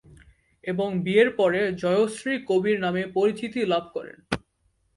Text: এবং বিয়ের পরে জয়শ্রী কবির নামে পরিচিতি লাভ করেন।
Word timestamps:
এবং 0.63 0.89
বিয়ের 0.99 1.29
পরে 1.35 1.61
জয়শ্রী 1.73 2.33
কবির 2.47 2.77
নামে 2.79 3.03
পরিচিতি 3.13 3.61
লাভ 3.65 3.83
করেন। 3.93 4.17